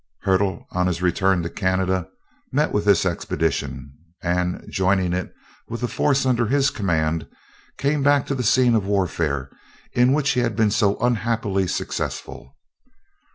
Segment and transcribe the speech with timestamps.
[0.23, 2.07] Hertel, on his return to Canada,
[2.51, 3.93] met with this expedition,
[4.23, 5.31] and, joining it
[5.67, 7.27] with the force under his command,
[7.77, 9.51] came back to the scene of warfare
[9.93, 12.57] in which he had been so unhappily successful.